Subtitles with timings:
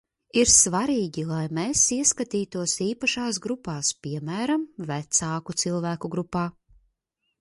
[0.43, 6.49] Ir svarīgi, lai mēs ieskatītos īpašās grupās, piemēram, vecāku cilvēku grupā.